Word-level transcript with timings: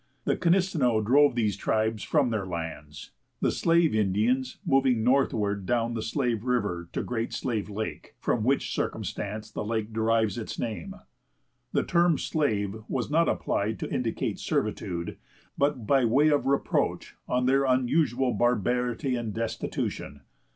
The 0.23 0.35
Knisteneux 0.35 1.03
drove 1.05 1.35
these 1.35 1.55
tribes 1.55 2.01
from 2.01 2.31
their 2.31 2.47
lands, 2.47 3.11
the 3.39 3.51
Slave 3.51 3.93
Indians 3.93 4.57
moving 4.65 5.03
northward 5.03 5.67
down 5.67 5.93
the 5.93 6.01
Slave 6.01 6.43
River 6.43 6.89
to 6.93 7.03
Great 7.03 7.31
Slave 7.33 7.69
Lake, 7.69 8.15
from 8.19 8.43
which 8.43 8.73
circumstance 8.73 9.51
the 9.51 9.63
lake 9.63 9.93
derives 9.93 10.39
its 10.39 10.57
name. 10.57 10.95
The 11.71 11.83
term 11.83 12.17
Slave 12.17 12.77
was 12.87 13.11
not 13.11 13.29
applied 13.29 13.77
to 13.77 13.93
indicate 13.93 14.39
servitude, 14.39 15.19
but 15.55 15.85
by 15.85 16.03
way 16.03 16.29
of 16.29 16.47
reproach 16.47 17.15
on 17.27 17.45
their 17.45 17.63
unusual 17.65 18.33
barbarity 18.33 19.13
and 19.15 19.31
destitution. 19.35 20.21